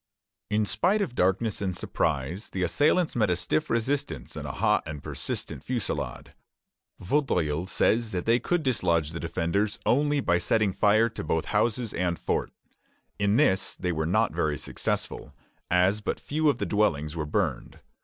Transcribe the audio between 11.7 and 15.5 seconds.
and fort. In this they were not very successful,